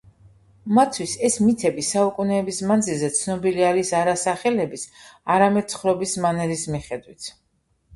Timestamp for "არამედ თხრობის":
5.39-6.21